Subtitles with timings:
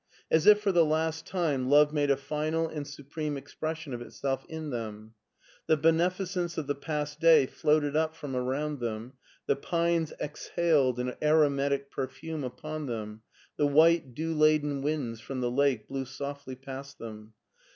[0.31, 4.43] As if for the last time love made a final and supreme expression of itself
[4.49, 5.13] in them.
[5.67, 9.13] The bene ficence of the past day floated up from around them,
[9.45, 13.21] the pines exhaled an aromatic perfume upon them,
[13.57, 17.33] the white, dew laden winds from the lake blew softly past them.